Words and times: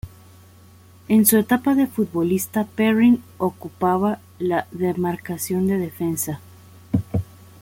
En 1.09 1.27
su 1.27 1.37
etapa 1.37 1.75
de 1.75 1.85
futbolista, 1.85 2.65
Perrin 2.65 3.21
ocupaba 3.37 4.19
la 4.39 4.65
demarcación 4.71 5.67
de 5.67 5.77
defensa. 5.77 6.41